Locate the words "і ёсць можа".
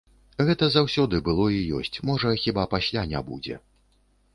1.57-2.35